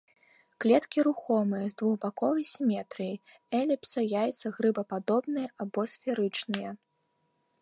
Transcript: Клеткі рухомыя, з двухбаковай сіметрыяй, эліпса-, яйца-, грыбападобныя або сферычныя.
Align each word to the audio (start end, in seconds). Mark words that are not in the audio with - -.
Клеткі 0.63 1.03
рухомыя, 1.07 1.65
з 1.73 1.77
двухбаковай 1.81 2.43
сіметрыяй, 2.53 3.17
эліпса-, 3.61 4.07
яйца-, 4.25 4.53
грыбападобныя 4.59 5.47
або 5.67 5.81
сферычныя. 5.97 6.69